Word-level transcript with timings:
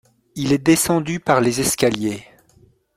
Il 0.33 0.51
est 0.51 0.57
descendu 0.57 1.19
par 1.19 1.41
les 1.41 1.59
escaliers. 1.61 2.23